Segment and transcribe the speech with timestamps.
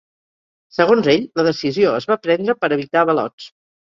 [0.77, 3.53] Segons ell, la decisió es va prendre per evitar avalots.